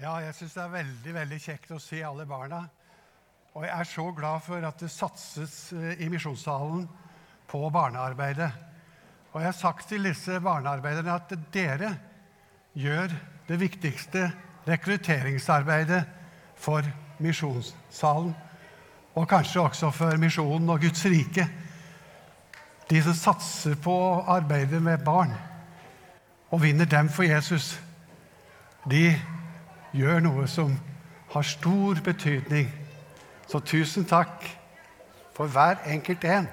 [0.00, 2.62] Ja, jeg syns det er veldig veldig kjekt å se alle barna.
[3.52, 6.86] Og jeg er så glad for at det satses eh, i misjonssalen
[7.50, 8.48] på barnearbeidet.
[9.34, 11.90] Og jeg har sagt til disse barnearbeiderne at dere
[12.72, 13.12] gjør
[13.50, 14.22] det viktigste
[14.70, 15.98] rekrutteringsarbeidet
[16.56, 16.88] for
[17.20, 18.32] misjonssalen.
[19.20, 21.44] Og kanskje også for misjonen og Guds rike.
[22.88, 25.36] De som satser på arbeidet med barn
[26.48, 27.74] og vinner dem for Jesus,
[28.88, 29.12] de
[29.96, 30.74] gjør noe som
[31.32, 32.70] har stor betydning.
[33.50, 34.46] Så tusen takk
[35.34, 36.48] for hver enkelt en,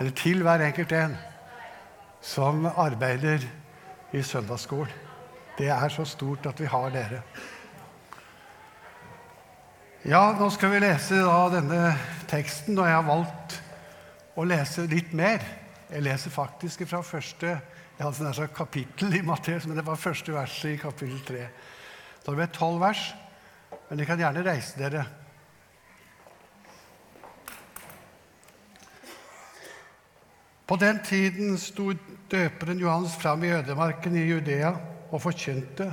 [0.00, 1.16] eller til hver enkelt en,
[2.20, 3.44] som arbeider
[4.12, 4.92] i søndagsskolen.
[5.58, 7.22] Det er så stort at vi har dere.
[10.08, 11.18] Ja, nå skal vi lese
[11.52, 11.92] denne
[12.28, 13.58] teksten, og jeg har valgt
[14.40, 15.44] å lese litt mer.
[15.90, 17.58] Jeg leser faktisk fra første
[18.00, 21.42] jeg hadde sånn kapittel i Matteus, men det var første verset i kapittel 3.
[22.24, 23.08] Det ble tolv vers,
[23.88, 25.06] men dere kan gjerne reise dere.
[30.70, 31.88] På den tiden sto
[32.30, 34.70] døperen Johannes fram i ødemarken i Judea
[35.10, 35.88] og forkynte.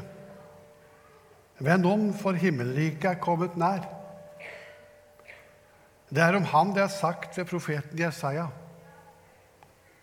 [1.58, 3.88] Vend om, for himmelriket er kommet nær.
[6.14, 8.46] Det er om ham det er sagt ved profeten Jesaja.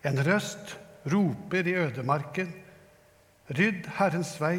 [0.05, 0.75] En røst
[1.06, 2.50] roper i ødemarken,
[3.55, 4.59] rydd Herrens vei,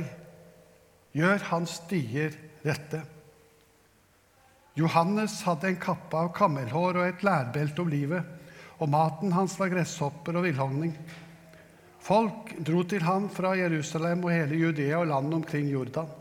[1.16, 2.36] gjør hans stier
[2.66, 3.02] rette.
[4.76, 8.26] Johannes hadde en kappe av kammelhår og et lærbelte om livet,
[8.84, 10.92] og maten hans var gresshopper og villhogning.
[12.04, 16.12] Folk dro til ham fra Jerusalem og hele Judea og landet omkring Jordan.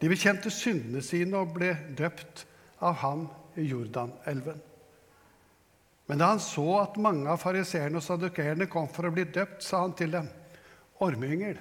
[0.00, 2.46] De bekjente syndene sine og ble døpt
[2.84, 3.26] av ham
[3.58, 4.62] i Jordanelven.
[6.06, 9.64] Men da han så at mange av fariseerne og sadukerene kom for å bli døpt,
[9.66, 10.28] sa han til dem,
[11.02, 11.58] ormeyngel,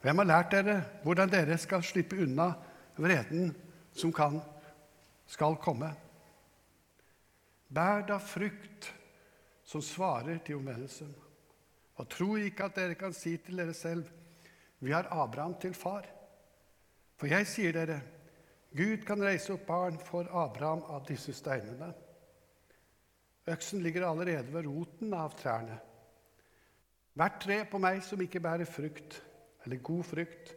[0.00, 2.52] hvem har lært dere hvordan dere skal slippe unna
[2.96, 3.50] vreden
[3.92, 4.38] som kan,
[5.28, 5.90] skal komme?
[7.70, 8.88] Bær da frukt
[9.70, 11.10] som svarer til omvendelsen.
[12.00, 14.08] Og tro ikke at dere kan si til dere selv,
[14.80, 16.08] vi har Abraham til far.
[17.20, 18.00] For jeg sier dere,
[18.72, 21.90] Gud kan reise opp barn for Abraham av disse steinene.
[23.50, 25.76] Øksen ligger allerede ved roten av trærne.
[27.18, 29.18] Hvert tre på meg som ikke bærer frukt,
[29.64, 30.54] eller god frykt,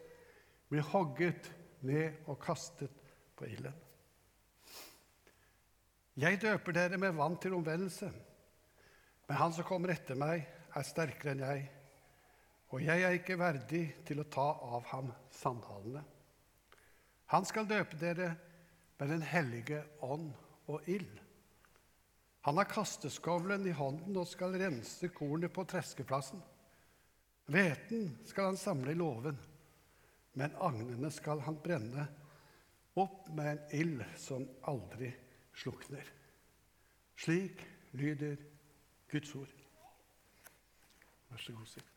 [0.70, 1.52] blir hogget
[1.84, 3.02] ned og kastet
[3.38, 3.76] på ilden.
[6.18, 8.12] Jeg døper dere med vann til omvendelse,
[9.28, 11.66] men han som kommer etter meg, er sterkere enn jeg,
[12.74, 14.46] og jeg er ikke verdig til å ta
[14.78, 16.02] av ham sandalene.
[17.34, 18.34] Han skal døpe dere
[19.00, 20.30] med Den hellige ånd
[20.70, 21.20] og ild.
[22.46, 26.42] Han har kasteskovlen i hånden og skal rense kornet på treskeplassen.
[27.46, 29.38] Hveten skal han samle i låven,
[30.40, 32.08] men agnene skal han brenne
[33.00, 35.12] opp med en ild som aldri
[35.58, 36.06] slukner.
[37.20, 37.62] Slik
[38.00, 38.38] lyder
[39.12, 39.54] Guds ord.
[41.30, 41.90] Vær så god, sitt.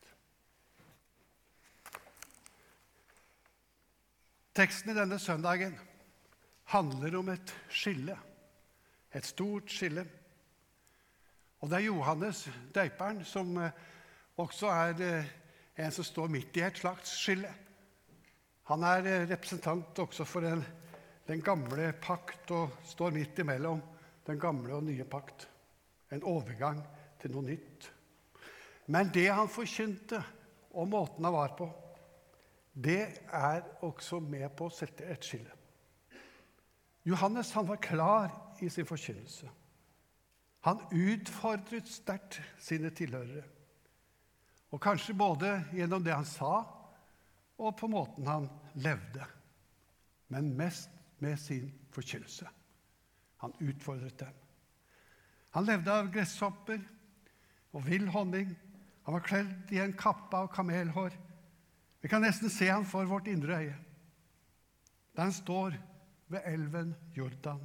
[4.56, 5.74] Teksten i denne søndagen
[6.72, 8.16] handler om et skille.
[9.12, 10.06] Et stort skille.
[11.60, 13.76] Og det er Johannes døperen som eh,
[14.36, 15.26] også er
[15.76, 17.50] en som står midt i et slags skille.
[18.70, 20.64] Han er eh, representant også for den,
[21.28, 23.82] den gamle pakt og står midt imellom
[24.26, 25.48] den gamle og nye pakt.
[26.10, 26.80] En overgang
[27.20, 27.90] til noe nytt.
[28.86, 30.22] Men det han forkynte,
[30.76, 31.68] og måten han var på,
[32.76, 35.52] det er også med på å sette et skille.
[37.06, 39.48] Johannes han var klar i sin forkynnelse.
[40.66, 43.44] Han utfordret sterkt sine tilhørere.
[44.76, 46.60] Og kanskje både gjennom det han sa,
[47.56, 49.24] og på måten han levde.
[50.28, 50.90] Men mest
[51.24, 52.44] med sin forkynnelse.
[53.40, 54.34] Han utfordret dem.
[55.56, 56.82] Han levde av gresshopper
[57.72, 58.50] og vill honning.
[59.06, 61.16] Han var kledd i en kappe av kamelhår.
[62.04, 63.78] Vi kan nesten se ham for vårt indre øye.
[65.16, 65.78] Da han står
[66.28, 67.62] ved elven Jordan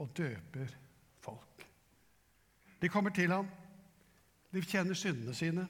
[0.00, 0.72] og døper
[1.20, 1.66] folk.
[2.80, 3.50] De kommer til ham.
[4.54, 5.66] De kjenner syndene sine.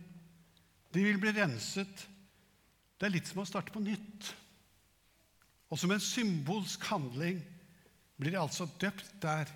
[0.90, 2.06] De vil bli renset.
[2.98, 4.32] Det er litt som å starte på nytt.
[5.70, 7.38] Og som en symbolsk handling
[8.20, 9.50] blir de altså døpt der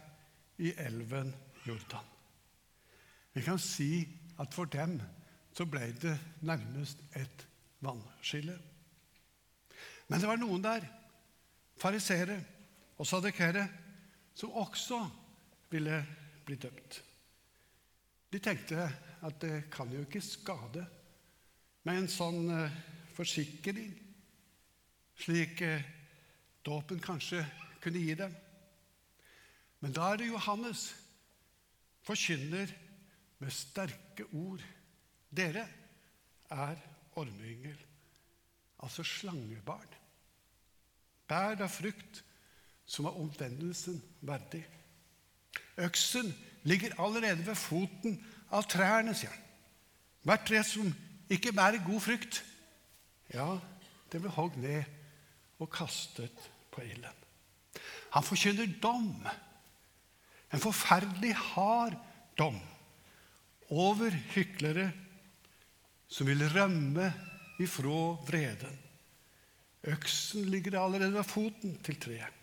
[0.63, 1.33] i elven
[1.67, 2.07] Jordan.
[3.35, 4.07] Vi kan si
[4.39, 5.01] at for dem
[5.55, 6.15] så ble det
[6.47, 7.45] nærmest et
[7.83, 8.55] vannskille.
[10.09, 10.87] Men det var noen der,
[11.81, 12.39] fariseere
[12.99, 13.67] og sadekere,
[14.35, 15.01] som også
[15.71, 15.99] ville
[16.47, 17.01] bli døpt.
[18.31, 18.87] De tenkte
[19.25, 20.85] at det kan jo ikke skade
[21.85, 22.77] med en sånn eh,
[23.15, 23.93] forsikring.
[25.21, 25.85] slik eh,
[26.65, 27.45] dåpen kanskje
[27.81, 28.33] kunne gi dem.
[29.81, 30.95] Men da er det Johannes
[32.05, 32.73] forkynner
[33.39, 34.63] med sterke ord.
[35.35, 35.67] Dere
[36.51, 36.81] er
[37.21, 37.77] ormeyngel,
[38.79, 39.91] altså slangebarn.
[41.29, 42.23] Bær da frukt
[42.87, 44.65] som er omvendelsen verdig.
[45.77, 46.33] Øksen
[46.65, 48.19] ligger allerede ved foten
[48.55, 49.43] av trærne, sier han.
[50.25, 50.93] Hvert tre som
[51.31, 52.45] ikke bærer god frukt,
[53.35, 53.57] ja,
[54.13, 54.85] det blir hogd ned
[55.59, 57.23] og kastet på ilden.
[58.15, 59.27] Han forkynner dom,
[60.53, 61.97] en forferdelig hard
[62.39, 62.61] dom,
[63.71, 64.91] over hyklere
[66.09, 67.09] som vil rømme
[67.59, 68.81] ifra vreden.
[69.85, 72.41] Øksen ligger allerede ved foten til treet.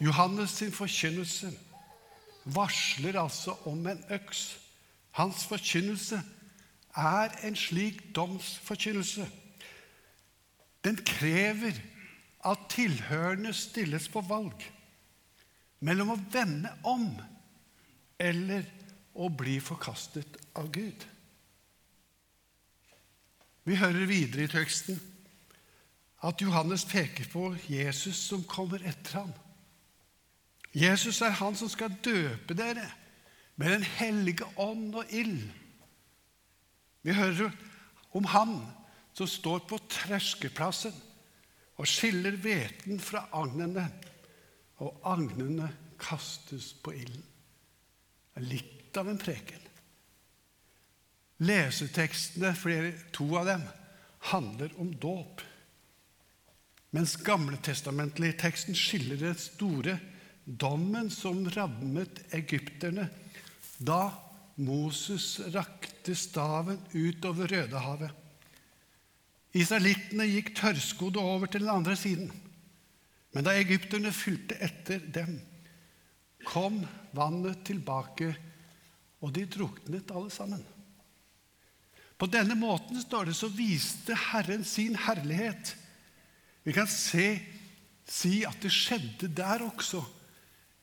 [0.00, 1.52] Johannes sin forkynnelse
[2.44, 4.58] varsler altså om en øks.
[5.16, 6.20] Hans forkynnelse
[6.96, 9.26] er en slik domsforkynnelse.
[10.84, 11.76] Den krever
[12.46, 14.64] at tilhørende stilles på valg
[15.84, 17.08] mellom å vende om
[18.18, 18.64] eller
[19.16, 21.04] å bli forkastet av Gud.
[23.66, 25.00] Vi hører videre i teksten
[26.26, 29.34] at Johannes peker på Jesus som kommer etter ham.
[30.76, 32.86] Jesus er han som skal døpe dere
[33.56, 35.48] med Den hellige ånd og ild.
[37.06, 37.52] Vi hører
[38.18, 38.56] om han
[39.14, 40.94] som står på terskeplassen
[41.76, 43.84] og skiller hveten fra agnene,
[44.82, 45.68] og agnene
[46.00, 47.22] kastes på ilden.
[48.42, 49.62] Litt av en preken.
[51.46, 53.64] Lesetekstene, flere, to av dem,
[54.32, 55.44] handler om dåp.
[56.96, 59.98] Mens gamletestamentlig teksten skiller det store
[60.44, 63.08] dommen som rammet egypterne
[63.76, 64.08] da
[64.56, 65.36] Moses
[66.06, 68.12] rakte staven utover Rødehavet.
[69.54, 72.30] Israelittene gikk tørrskodde over til den andre siden.
[73.32, 75.40] Men da egypterne fulgte etter dem,
[76.46, 78.36] kom vannet tilbake,
[79.20, 80.62] og de druknet alle sammen.
[82.16, 85.74] På denne måten står det, så viste Herren sin herlighet.
[86.64, 87.40] Vi kan se,
[88.06, 90.04] si at det skjedde der også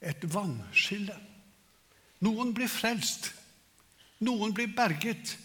[0.01, 1.15] et vannskille.
[2.21, 3.31] Noen blir frelst,
[4.23, 5.35] noen blir berget,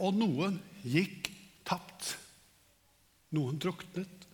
[0.00, 1.30] og noen gikk
[1.68, 2.14] tapt.
[3.36, 4.26] Noen druknet.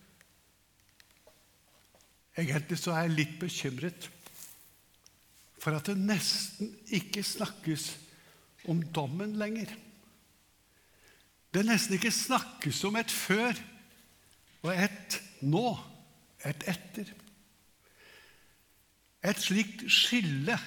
[2.37, 4.07] Egentlig så er jeg litt bekymret
[5.57, 7.89] for at det nesten ikke snakkes
[8.69, 9.71] om dommen lenger.
[11.53, 13.57] Det nesten ikke snakkes om et før
[14.63, 15.65] og et nå,
[16.45, 17.09] et etter.
[19.27, 20.57] Et slikt skille,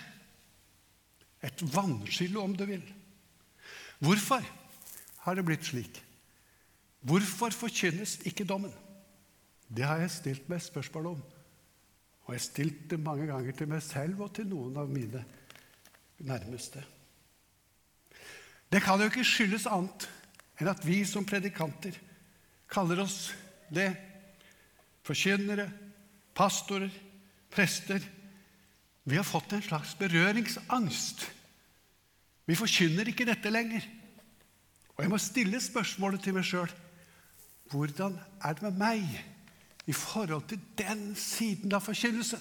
[1.41, 2.83] et vannskille om du vil.
[4.01, 4.45] Hvorfor
[5.25, 6.01] har det blitt slik?
[7.01, 8.73] Hvorfor forkynnes ikke dommen?
[9.69, 11.21] Det har jeg stilt meg spørsmål om.
[12.25, 15.23] Og jeg har stilt det mange ganger til meg selv og til noen av mine
[16.27, 16.83] nærmeste.
[18.71, 20.07] Det kan jo ikke skyldes annet
[20.61, 21.97] enn at vi som predikanter
[22.71, 23.33] kaller oss
[23.73, 23.91] det.
[25.05, 25.67] Forkynnere,
[26.37, 26.93] pastorer,
[27.51, 28.05] prester
[29.11, 31.25] vi har fått en slags berøringsangst.
[32.51, 33.85] Vi forkynner ikke dette lenger.
[34.97, 36.73] Og jeg må stille spørsmålet til meg sjøl
[37.71, 39.05] hvordan er det med meg
[39.87, 42.41] i forhold til den siden av forkynnelsen?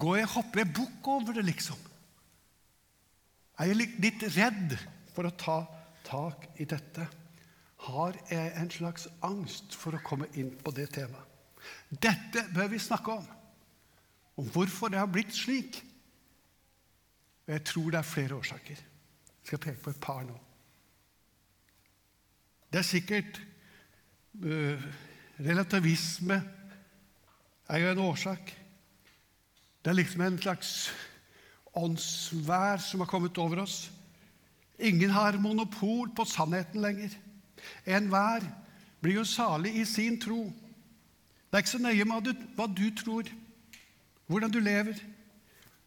[0.00, 1.76] Går jeg, Hopper jeg bukk over det, liksom?
[3.60, 4.76] Er jeg litt redd
[5.12, 5.58] for å ta
[6.06, 7.04] tak i dette?
[7.84, 11.28] Har jeg en slags angst for å komme inn på det temaet?
[11.92, 13.28] Dette bør vi snakke om
[14.40, 15.82] om hvorfor det har blitt slik.
[17.50, 18.78] Og jeg tror det er flere årsaker.
[18.78, 20.36] Jeg skal peke på et par nå.
[22.70, 23.40] Det er sikkert
[24.44, 24.84] uh,
[25.40, 26.36] Relativisme
[27.68, 28.54] er jo en årsak.
[29.82, 30.70] Det er liksom en slags
[31.74, 33.90] åndsvær som har kommet over oss.
[34.78, 37.18] Ingen har monopol på sannheten lenger.
[37.82, 38.46] Enhver
[39.02, 40.44] blir jo salig i sin tro.
[40.44, 43.38] Det er ikke så nøye med hva du tror
[44.30, 45.00] hvordan du lever.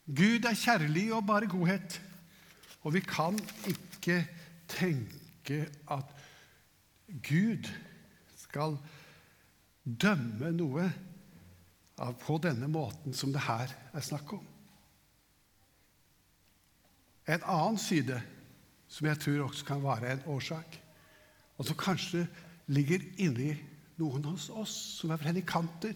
[0.04, 2.02] Gud er kjærlig og bare godhet.
[2.84, 3.38] Og vi kan
[3.70, 4.24] ikke
[4.68, 6.10] tenke at
[7.24, 7.70] Gud
[8.36, 8.78] skal
[9.84, 10.90] dømme noe
[12.24, 14.44] på denne måten som det her er snakk om.
[17.24, 18.20] En annen side
[18.92, 20.76] som jeg tror også kan være en årsak,
[21.58, 22.26] og som kanskje
[22.68, 23.54] ligger inni
[24.02, 25.96] noen hos oss som er predikanter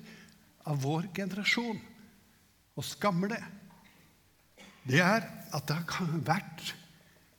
[0.68, 1.80] av vår generasjon,
[2.78, 3.44] og skammer det,
[4.88, 5.26] det er
[5.56, 6.74] at det har vært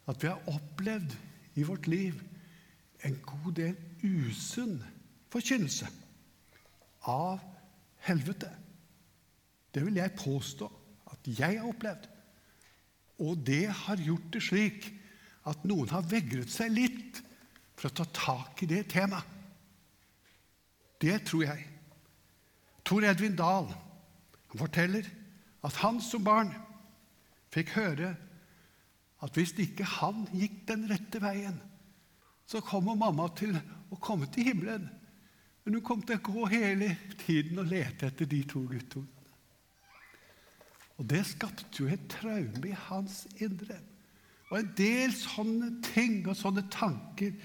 [0.09, 1.15] at vi har opplevd
[1.59, 2.21] i vårt liv
[3.07, 4.79] en god del usunn
[5.33, 5.89] forkynnelse
[7.09, 7.41] av
[8.09, 8.51] helvete.
[9.75, 10.69] Det vil jeg påstå
[11.13, 12.09] at jeg har opplevd.
[13.25, 14.89] Og det har gjort det slik
[15.49, 17.21] at noen har vegret seg litt
[17.79, 19.37] for å ta tak i det temaet.
[20.99, 21.67] Det tror jeg.
[22.83, 23.69] Tor Edvin Dahl
[24.51, 25.07] forteller
[25.63, 26.51] at han som barn
[27.55, 28.15] fikk høre
[29.25, 31.59] at hvis ikke han gikk den rette veien,
[32.49, 33.57] så kommer mamma til
[33.93, 34.87] å komme til himmelen.
[35.65, 39.15] Men hun kom til å gå hele tiden og lete etter de to guttungene.
[40.99, 43.77] Og det skapte jo et traume i hans indre.
[44.49, 47.37] Og en del sånne ting og sånne tanker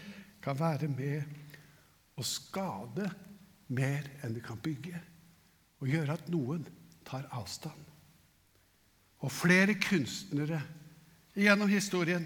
[0.43, 3.09] kan være med å skade
[3.73, 4.99] mer enn det kan bygge,
[5.81, 6.65] og gjøre at noen
[7.05, 7.92] tar avstand.
[9.23, 10.59] Og flere kunstnere
[11.33, 12.25] gjennom historien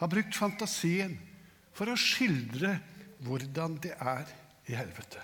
[0.00, 1.14] har brukt fantasien
[1.72, 2.74] for å skildre
[3.22, 4.26] hvordan det er
[4.68, 5.22] i helvete.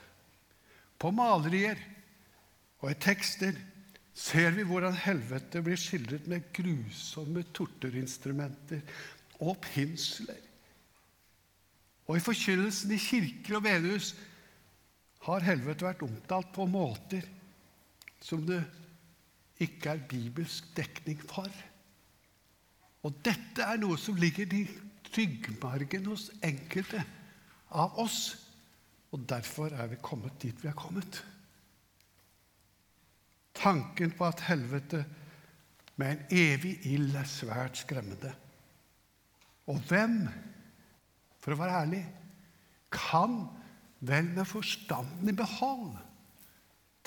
[0.98, 1.80] På malerier
[2.78, 3.58] og i tekster
[4.18, 8.82] ser vi hvordan helvete blir skildret med grusomme torturinstrumenter
[9.42, 10.40] og pinsler.
[12.08, 14.14] Og i forkynnelsen i kirker og bedehus
[15.26, 17.26] har helvete vært omtalt på måter
[18.24, 18.62] som det
[19.62, 21.48] ikke er bibelsk dekning for.
[23.06, 24.64] Og dette er noe som ligger i
[25.14, 27.02] ryggmargen hos enkelte
[27.70, 28.20] av oss.
[29.14, 31.22] Og derfor er vi kommet dit vi er kommet.
[33.58, 35.02] Tanken på at helvete
[35.98, 38.30] med en evig ild er svært skremmende.
[39.68, 40.20] Og hvem,
[41.42, 42.04] for å være ærlig,
[42.94, 43.40] kan
[44.06, 45.96] vel med forstanden i behold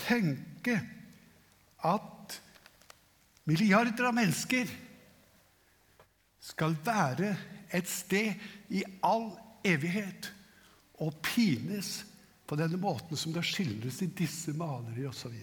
[0.01, 0.75] tenke
[1.87, 2.09] at
[3.49, 4.69] milliarder av mennesker
[6.41, 7.31] skal være
[7.71, 8.33] et sted
[8.73, 9.29] i all
[9.67, 10.31] evighet
[11.01, 12.01] og pines
[12.47, 15.35] på denne måten som det skildres i disse malerier osv.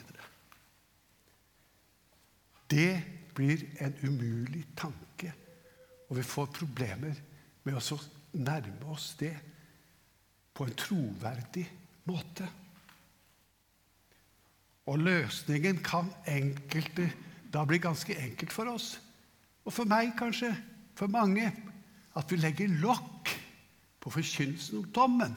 [2.69, 2.93] Det
[3.35, 5.33] blir en umulig tanke,
[6.09, 7.23] og vi får problemer
[7.65, 8.01] med å
[8.39, 9.33] nærme oss det
[10.53, 11.65] på en troverdig
[12.11, 12.49] måte.
[14.89, 17.09] Og løsningen kan enkelte
[17.53, 18.97] da blir det ganske enkelt for oss.
[19.65, 20.53] Og for meg kanskje
[20.99, 21.49] for mange
[22.19, 23.31] at vi legger lokk
[24.01, 25.37] på forkynnelsen om dommen.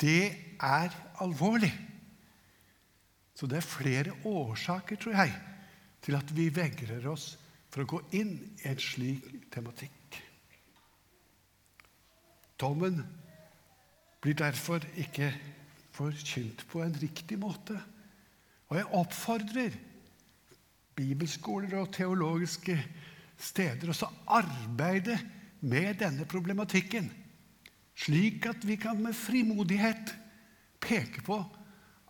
[0.00, 1.72] Det er alvorlig.
[3.36, 5.34] Så det er flere årsaker, tror jeg,
[6.02, 7.34] til at vi vegrer oss
[7.72, 10.20] for å gå inn i en slik tematikk.
[12.56, 13.02] Dommen
[14.24, 15.28] blir derfor ikke
[15.96, 17.76] forkynt på en riktig måte.
[18.68, 19.76] Og jeg oppfordrer
[20.96, 22.76] bibelskoler og teologiske
[23.38, 25.18] steder også arbeide
[25.60, 27.10] med denne problematikken,
[27.96, 30.14] slik at vi kan med frimodighet
[30.80, 31.38] peke på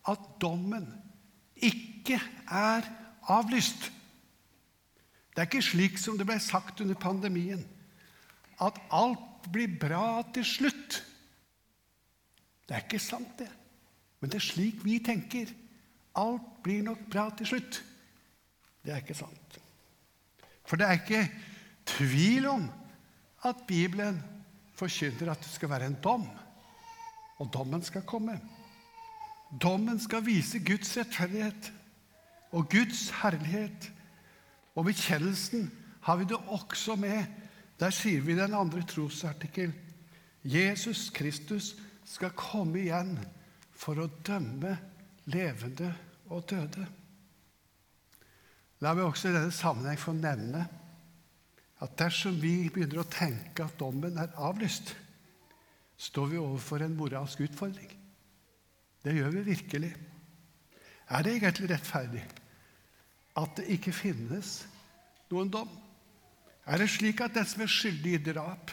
[0.08, 0.86] at dommen
[1.56, 2.86] ikke er
[3.32, 3.90] avlyst.
[5.34, 7.64] Det er ikke slik som det ble sagt under pandemien,
[8.62, 11.02] at alt blir bra til slutt.
[12.66, 13.50] Det er ikke sant, det.
[14.20, 15.50] Men det er slik vi tenker.
[16.16, 17.82] Alt blir nok bra til slutt.
[18.84, 19.58] Det er ikke sant.
[20.66, 21.22] For det er ikke
[21.86, 22.66] tvil om
[23.46, 24.18] at Bibelen
[24.76, 26.26] forkynner at det skal være en dom.
[27.38, 28.38] Og dommen skal komme.
[29.62, 31.72] Dommen skal vise Guds rettferdighet
[32.50, 33.92] og Guds herlighet.
[34.74, 35.70] Og bekjennelsen
[36.02, 37.24] har vi det også med.
[37.80, 39.74] Der sier vi i den andre trosartikkel
[40.46, 41.74] Jesus Kristus
[42.06, 43.16] skal komme igjen
[43.76, 44.76] for å dømme
[45.26, 45.90] levende
[46.30, 46.86] og døde.
[48.84, 50.66] La meg også i denne sammenheng få nevne
[51.84, 54.94] at dersom vi begynner å tenke at dommen er avlyst,
[55.96, 57.90] står vi overfor en moralsk utfordring.
[59.04, 59.92] Det gjør vi virkelig.
[61.08, 62.24] Er det egentlig rettferdig
[63.36, 64.58] at det ikke finnes
[65.30, 65.70] noen dom?
[66.66, 68.72] Er det slik at den som er skyldig i drap,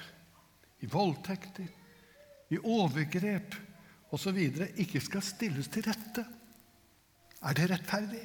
[0.83, 1.67] i voldtekter,
[2.51, 3.55] i overgrep
[4.13, 4.39] osv.,
[4.81, 6.25] ikke skal stilles til rette?
[7.43, 8.23] Er det rettferdig?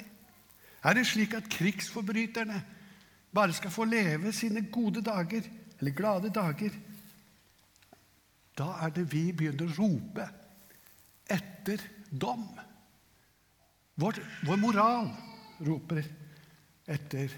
[0.83, 2.61] Er det slik at krigsforbryterne
[3.35, 5.41] bare skal få leve sine gode dager,
[5.79, 6.71] eller glade dager?
[8.57, 10.25] Da er det vi begynner å rope
[11.29, 12.47] etter dom.
[13.99, 15.11] Vår, vår moral
[15.67, 16.07] roper
[16.87, 17.33] etter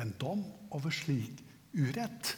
[0.00, 1.40] en dom over slik
[1.72, 2.36] urett.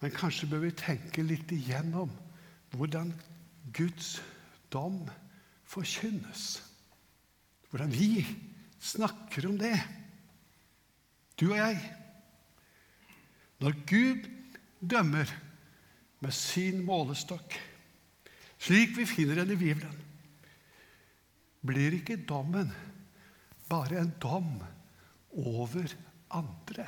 [0.00, 2.10] Men kanskje bør vi tenke litt igjennom
[2.74, 3.10] hvordan
[3.74, 4.18] Guds
[4.72, 5.02] dom
[5.68, 6.58] forkynnes.
[7.68, 8.24] Hvordan vi
[8.80, 9.76] snakker om det,
[11.38, 11.82] du og jeg.
[13.60, 14.30] Når Gud
[14.80, 15.30] dømmer,
[16.18, 17.54] med sin målestokk,
[18.58, 19.98] slik vi finner den i Bibelen,
[21.62, 22.72] blir ikke dommen
[23.70, 24.56] bare en dom
[25.38, 25.94] over
[26.34, 26.86] andre.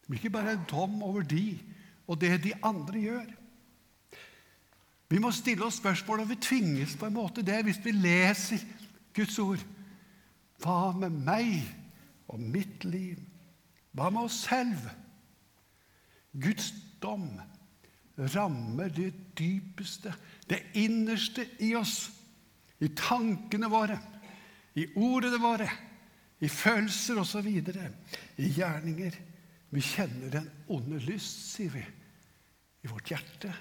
[0.00, 1.58] Det blir ikke bare en dom over de
[2.06, 3.28] og det de andre gjør.
[5.08, 8.62] Vi må stille oss spørsmål, og vi tvinges på en måte det hvis vi leser
[9.14, 9.62] Guds ord.
[10.62, 11.60] Hva med meg
[12.32, 13.20] og mitt liv?
[13.94, 14.88] Hva med oss selv?
[16.36, 16.72] Guds
[17.02, 17.28] dom
[18.34, 20.12] rammer det dypeste,
[20.48, 22.10] det innerste i oss.
[22.80, 23.96] I tankene våre,
[24.76, 25.68] i ordene våre,
[26.44, 27.46] i følelser osv.
[27.46, 29.16] I gjerninger.
[29.70, 31.82] Vi kjenner den onde lyst, sier vi,
[32.84, 33.54] i vårt hjerte.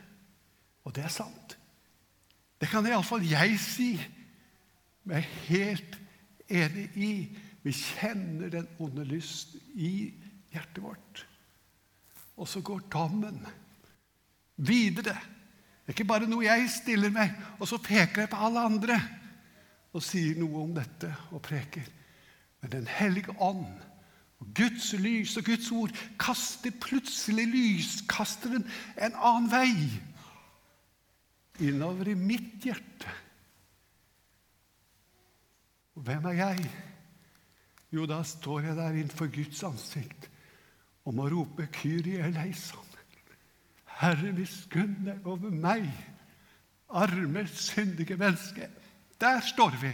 [0.85, 1.57] Og det er sant.
[2.61, 3.89] Det kan iallfall jeg si
[5.09, 5.97] meg helt
[6.49, 7.11] enig i.
[7.65, 10.13] Vi kjenner den onde lyst i
[10.53, 11.25] hjertet vårt.
[12.37, 13.41] Og så går dommen
[14.55, 15.17] videre.
[15.85, 18.99] Det er ikke bare noe jeg stiller meg, og så peker jeg på alle andre
[19.95, 21.85] og sier noe om dette og preker.
[22.61, 23.67] Men Den hellige ånd
[24.41, 28.65] og Guds lys og Guds ord kaster plutselig lyskasteren
[28.97, 29.75] en annen vei
[31.63, 33.13] innover i mitt hjerte.
[35.95, 36.65] Og hvem er jeg?
[37.95, 40.29] Jo, da står jeg der innenfor Guds ansikt
[41.05, 42.85] og må rope Kyrie eleison.
[44.01, 45.85] Herre, miskunn deg over meg,
[46.89, 48.67] arme, syndige menneske.
[49.21, 49.93] Der står vi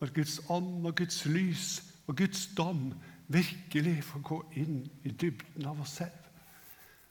[0.00, 1.66] når Guds ånd og Guds lys
[2.06, 2.92] og Guds dom
[3.28, 6.17] virkelig får gå inn i dybden av oss selv.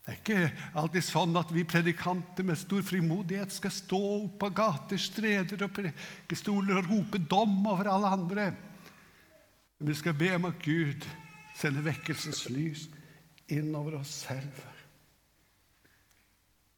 [0.07, 4.49] Det er ikke alltid sånn at vi predikanter med stor frimodighet skal stå opp på
[4.55, 8.45] gater, streder og prekestoler og rope dom over alle andre.
[9.75, 11.03] Men vi skal be om at Gud
[11.59, 12.85] sender vekkelsens lys
[13.51, 14.63] inn over oss selv.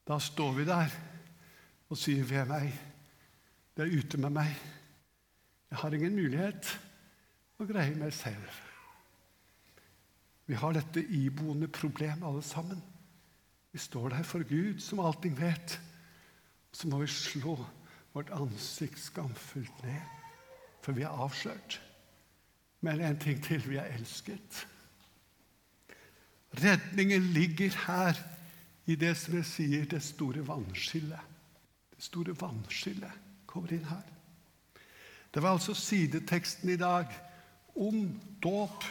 [0.09, 0.99] Da står vi der
[1.85, 2.73] og sier 'Ved meg'.
[3.77, 4.57] Det er ute med meg.
[5.69, 6.79] Jeg har ingen mulighet
[7.59, 8.49] å greie meg selv.
[10.45, 12.81] Vi har dette iboende problemet alle sammen.
[13.71, 15.79] Vi står der for Gud, som allting vet.
[16.71, 17.57] Så må vi slå
[18.13, 20.01] vårt ansikt skamfullt ned,
[20.81, 21.81] for vi er avslørt.
[22.81, 24.67] Men en ting til vi er elsket.
[26.53, 28.17] Redningen ligger her
[28.89, 31.35] i det som jeg sier det store vannskillet.
[31.93, 34.07] Det store vannskillet kommer inn her.
[35.33, 37.11] Det var altså sideteksten i dag
[37.75, 38.07] om
[38.41, 38.83] dåp.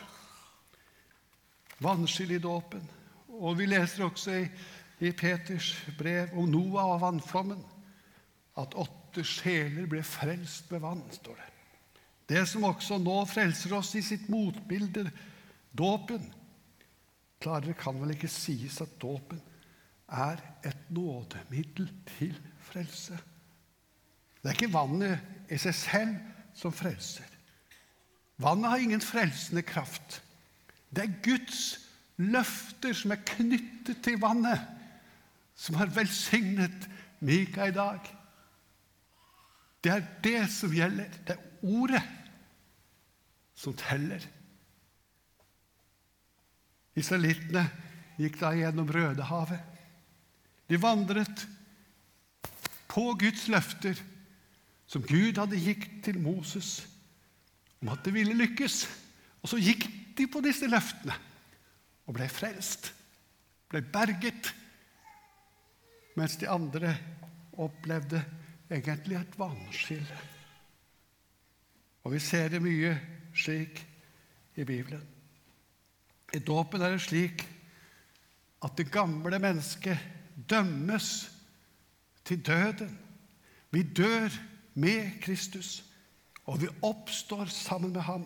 [1.83, 2.85] Vannskill i dåpen.
[3.39, 4.47] Og vi leser også i,
[5.07, 7.61] i Peters brev om Noah og vannflommen
[8.59, 11.53] at åtte sjeler ble frelst med vann, står det.
[12.29, 15.07] Det som også nå frelser oss i sitt motbilde,
[15.73, 16.27] dåpen.
[17.41, 19.41] Klarere kan vel ikke sies at dåpen
[20.09, 22.37] er et nådemiddel til
[22.69, 23.17] frelse.
[24.43, 26.17] Det er ikke vannet i seg selv
[26.57, 27.27] som frelser.
[28.39, 30.21] Vannet har ingen frelsende kraft.
[30.91, 31.88] Det er Guds
[32.19, 34.63] løfter som er knyttet til vannet,
[35.59, 36.89] som har velsignet
[37.25, 38.03] Mika i dag.
[39.83, 41.11] Det er det som gjelder.
[41.27, 42.03] Det er ordet
[43.59, 44.23] som teller.
[46.99, 47.65] Israelittene
[48.19, 49.63] gikk da gjennom Rødehavet.
[50.69, 51.47] De vandret
[52.91, 53.99] på Guds løfter,
[54.89, 56.81] som Gud hadde gitt til Moses
[57.83, 58.83] om at det ville lykkes.
[59.43, 59.87] Og så gikk
[60.19, 61.15] de på disse løftene
[62.09, 62.91] og ble frelst,
[63.69, 64.51] ble berget,
[66.17, 66.95] mens de andre
[67.61, 68.23] opplevde
[68.71, 70.19] egentlig et vannskille.
[72.05, 72.95] Og vi ser det mye
[73.37, 73.83] slik
[74.57, 75.05] i Bibelen.
[76.35, 77.45] I dåpen er det slik
[78.65, 80.01] at det gamle mennesket
[80.49, 81.29] dømmes
[82.25, 82.99] til døden.
[83.71, 84.33] Vi dør
[84.75, 85.85] med Kristus,
[86.49, 88.25] og vi oppstår sammen med ham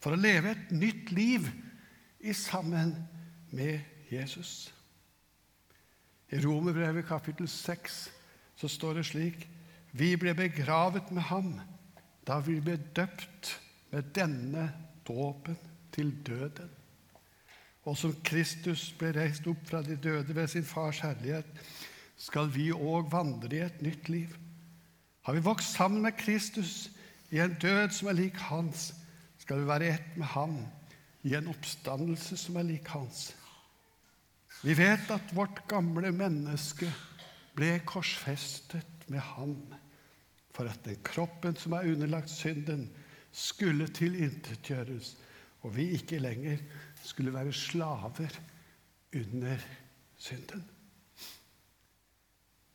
[0.00, 1.48] for å leve et nytt liv
[2.24, 2.94] i sammen
[3.50, 3.80] med
[4.10, 4.74] Jesus.
[6.30, 8.10] I Romerbrevet kapittel 6
[8.56, 9.48] så står det slik
[9.92, 11.54] Vi ble begravet med ham
[12.28, 13.54] da vi ble døpt
[13.90, 14.68] med denne
[15.08, 15.56] dåpen
[15.92, 16.68] til døden.
[17.88, 21.48] Og som Kristus ble reist opp fra de døde ved sin fars herlighet,
[22.18, 24.34] skal vi òg vandre i et nytt liv.
[25.24, 26.90] Har vi vokst sammen med Kristus
[27.30, 28.92] i en død som er lik hans,
[29.38, 30.58] skal vi være ett med ham
[31.28, 33.28] i en oppstandelse som er lik hans.
[34.64, 36.88] Vi vet at vårt gamle menneske
[37.58, 39.54] ble korsfestet med ham
[40.56, 42.88] for at den kroppen som er underlagt synden,
[43.30, 45.12] skulle tilintetgjøres,
[45.62, 46.62] og vi ikke lenger
[47.04, 48.32] skulle være slaver
[49.14, 49.66] under
[50.16, 50.64] synden.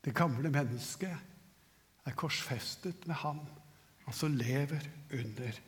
[0.06, 1.18] Det gamle mennesket
[2.06, 3.42] er korsfestet med ham,
[4.08, 5.60] altså lever under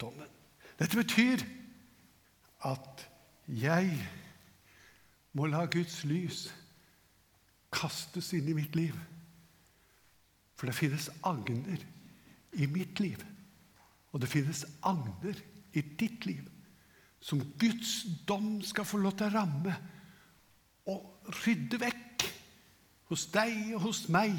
[0.00, 0.30] dommen.
[0.78, 1.44] Dette betyr
[2.66, 3.06] at
[3.48, 3.96] jeg
[5.32, 6.46] må la Guds lys
[7.72, 8.96] kastes inn i mitt liv.
[10.56, 11.82] For det finnes agner
[12.52, 13.22] i mitt liv,
[14.12, 15.38] og det finnes agner
[15.72, 16.48] i ditt liv
[17.22, 19.74] som Guds dom skal få lov til å ramme
[20.90, 22.24] og rydde vekk
[23.12, 24.34] hos deg og hos meg.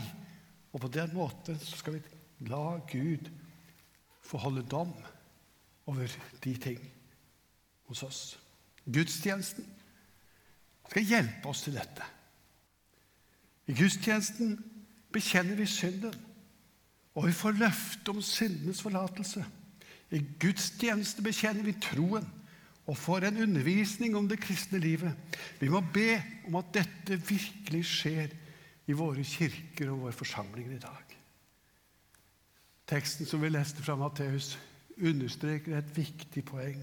[0.76, 3.30] Og på den måten skal vi la Gud
[4.24, 4.92] få holde dom
[5.88, 6.12] over
[6.44, 6.84] de ting
[7.94, 8.22] hos oss.
[8.84, 9.66] Gudstjenesten
[10.90, 12.06] skal hjelpe oss til dette.
[13.70, 14.58] I gudstjenesten
[15.14, 16.16] bekjenner vi synden,
[17.14, 19.46] og vi får løfte om syndenes forlatelse.
[20.14, 22.26] I gudstjeneste bekjenner vi troen
[22.84, 25.14] og får en undervisning om det kristne livet.
[25.60, 26.18] Vi må be
[26.50, 28.34] om at dette virkelig skjer
[28.90, 31.16] i våre kirker og våre forsamlinger i dag.
[32.90, 34.58] Teksten som vi leste fra Matteus,
[35.00, 36.82] understreker et viktig poeng.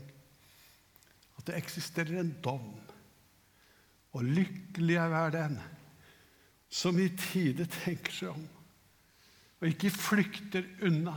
[1.40, 2.74] At det eksisterer en dom.
[4.12, 5.56] Og lykkelig er den
[6.70, 8.42] som i tide tenker seg om,
[9.60, 11.16] og ikke flykter unna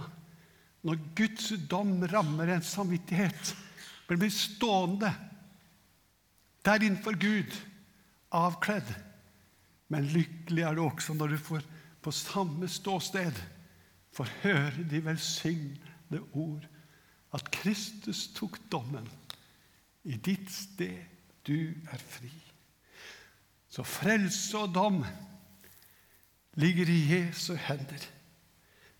[0.83, 3.53] når Guds dom rammer en samvittighet,
[4.09, 5.11] men blir stående
[6.65, 7.53] der innenfor Gud,
[8.33, 8.89] avkledd.
[9.93, 11.65] Men lykkelig er det også når du får
[12.03, 13.37] på samme ståsted
[14.13, 16.65] får høre de velsignede ord,
[17.33, 19.07] at Kristus tok dommen.
[20.03, 20.99] I ditt sted
[21.47, 22.31] du er fri.
[23.69, 25.01] Så frelse og dom
[26.59, 28.03] ligger i Jesu hender.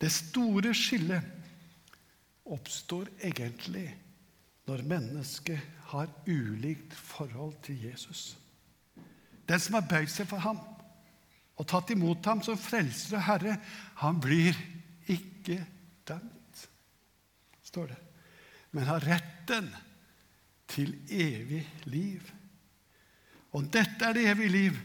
[0.02, 1.22] Det store skillet
[2.46, 3.88] oppstår egentlig
[4.68, 5.60] når mennesket
[5.92, 8.38] har ulikt forhold til Jesus.
[9.48, 10.60] Den som har bøyd seg for ham
[11.60, 13.58] og tatt imot ham som frelser og herre,
[14.02, 14.58] han blir
[15.12, 15.60] ikke
[16.08, 16.64] dømt,
[17.62, 18.00] står det,
[18.72, 19.70] men har retten
[20.68, 22.22] til evig liv.
[23.54, 24.78] Og dette er det evige liv,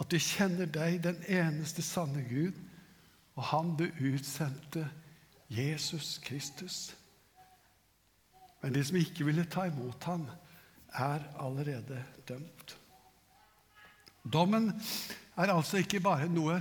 [0.00, 2.56] at du kjenner deg, den eneste sanne Gud,
[3.36, 4.88] og Han du utsendte,
[5.50, 6.96] Jesus Kristus.
[8.62, 10.26] Men de som ikke ville ta imot ham,
[10.92, 12.76] er allerede dømt.
[14.32, 14.72] Dommen
[15.36, 16.60] er altså ikke bare noe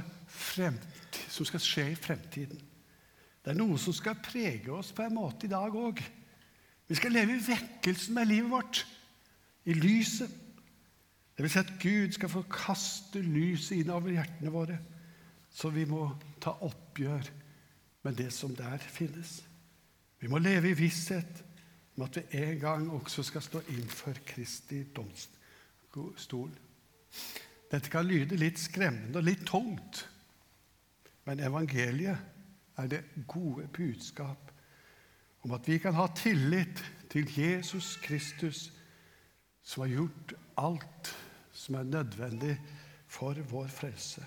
[1.30, 2.62] som skal skje i fremtiden.
[3.44, 6.02] Det er noe som skal prege oss på en måte i dag òg.
[6.90, 8.88] Vi skal leve i vekkelsen med livet vårt,
[9.66, 10.30] i lyset.
[11.38, 14.80] Det vil si at Gud skal få kaste lyset inn over hjertene våre,
[15.54, 16.08] så vi må
[16.42, 17.30] ta oppgjør
[18.04, 19.38] med det som der finnes.
[20.20, 21.44] Vi må leve i visshet
[21.96, 26.52] om at vi en gang også skal stå innfor Kristi domstol.
[27.70, 30.08] Dette kan lyde litt skremmende og litt tungt,
[31.30, 34.49] men evangeliet er det gode budskap
[35.44, 38.72] om at vi kan ha tillit til Jesus Kristus,
[39.64, 41.16] som har gjort alt
[41.54, 42.58] som er nødvendig
[43.08, 44.26] for vår frelse.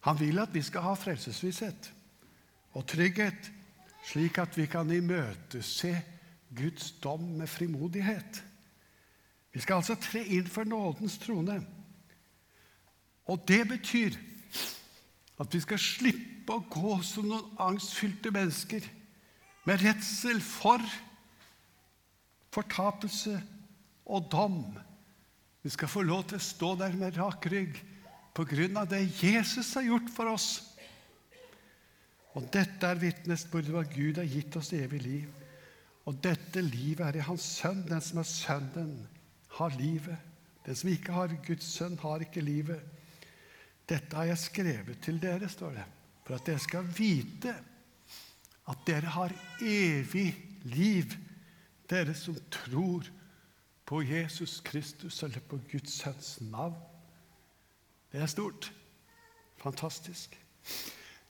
[0.00, 1.92] Han vil at vi skal ha frelsesvisshet
[2.72, 3.52] og trygghet,
[4.04, 6.02] slik at vi kan imøtese
[6.56, 8.44] Guds dom med frimodighet.
[9.52, 11.60] Vi skal altså tre inn for nådens trone.
[13.24, 14.16] Og det betyr
[15.40, 18.84] at vi skal slippe å gå som noen angstfylte mennesker
[19.64, 20.82] med redsel for
[22.54, 23.38] fortapelse
[24.04, 24.60] og dom
[25.64, 27.78] vi skal få lov til å stå der med rak rygg
[28.36, 30.48] på grunn av det Jesus har gjort for oss.
[32.36, 35.30] Og dette er vitnesbyrdet om at Gud har gitt oss evig liv.
[36.04, 37.80] Og dette livet er i Hans Sønn.
[37.88, 38.92] Den som er Sønnen,
[39.56, 40.18] har livet.
[40.66, 42.80] Den som ikke har Guds sønn, har ikke livet.
[43.88, 45.84] Dette har jeg skrevet til dere, står det,
[46.24, 47.52] for at dere skal vite
[48.70, 50.30] at dere har evig
[50.64, 51.12] liv,
[51.90, 53.06] dere som tror
[53.84, 56.76] på Jesus Kristus eller på Guds sønns navn.
[58.12, 58.70] Det er stort.
[59.60, 60.38] Fantastisk.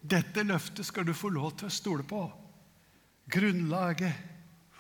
[0.04, 2.22] Dette løftet skal du få lov til å stole på.
[3.32, 4.14] Grunnlaget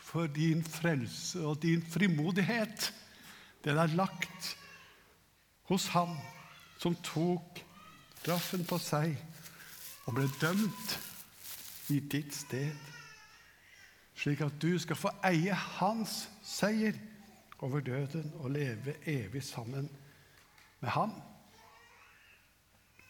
[0.04, 2.92] for din frelse og din frimodighet,
[3.64, 4.52] den er lagt
[5.70, 6.12] hos Han
[6.78, 7.62] som tok
[8.20, 9.16] straffen på seg
[10.04, 10.98] og ble dømt
[11.92, 12.72] i ditt sted,
[14.16, 16.96] slik at du skal få eie hans seier
[17.64, 19.88] over døden og leve evig sammen
[20.80, 21.12] med ham.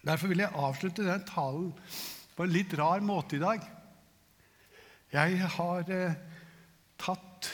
[0.05, 1.71] Derfor vil jeg avslutte den talen
[2.37, 3.63] på en litt rar måte i dag.
[5.15, 6.17] Jeg har eh,
[6.99, 7.51] tatt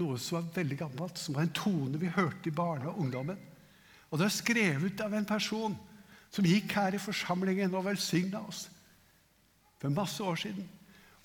[0.00, 3.38] noe som er veldig gammelt, som var en tone vi hørte i barne- og ungdommen.
[4.10, 5.76] Og det er skrevet av en person
[6.30, 8.66] som gikk her i forsamlingen og velsigna oss
[9.80, 10.68] for masse år siden.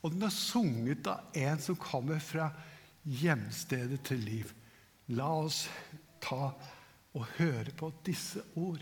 [0.02, 2.50] Og den er sunget av en som kommer fra
[3.06, 4.52] hjemstedet til liv.
[5.14, 5.66] La oss
[6.24, 6.50] ta
[7.16, 8.82] og høre på disse ord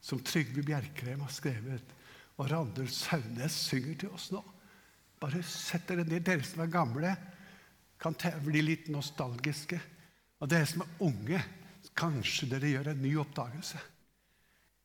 [0.00, 1.96] som Trygve Bjerkrem har skrevet,
[2.40, 4.40] og Randulf Saunes synger til oss nå.
[5.20, 6.24] Bare sett dere ned.
[6.24, 7.10] Dere som er gamle,
[8.00, 9.76] kan bli litt nostalgiske.
[10.40, 11.42] Og dere som er unge,
[11.92, 13.80] kanskje dere gjør en ny oppdagelse.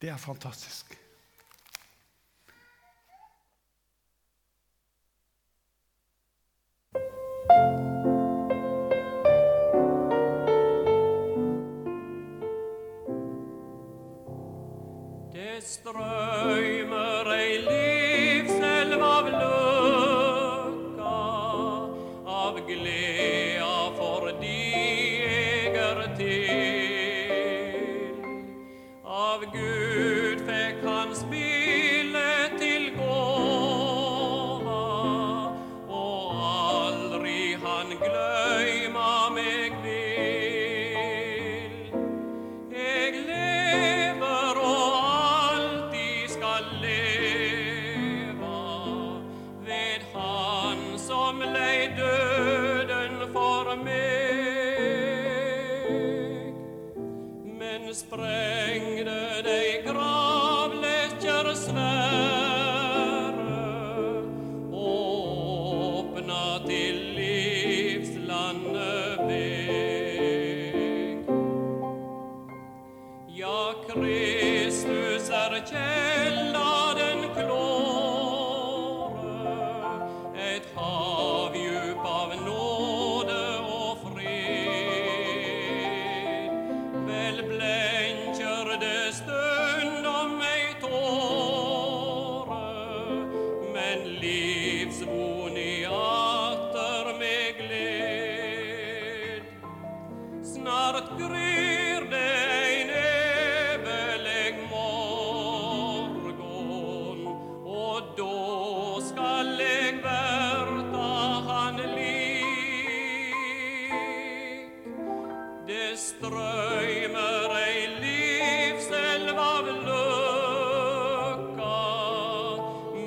[0.01, 0.91] Det er fantastisk.
[15.65, 17.94] Strøymer ei livselv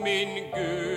[0.09, 0.88] min Gud